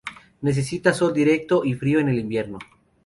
Necesita 0.41 0.93
sol 0.95 1.13
directo 1.13 1.63
y 1.63 1.75
frío 1.75 1.99
en 1.99 2.09
el 2.09 2.17
invierno. 2.17 2.57